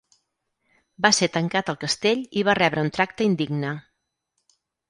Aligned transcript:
Va 1.05 1.11
ser 1.17 1.29
tancat 1.35 1.69
al 1.73 1.77
castell 1.85 2.25
i 2.41 2.45
va 2.49 2.57
rebre 2.61 2.87
un 2.89 2.93
tracte 2.99 3.29
indigne. 3.29 3.79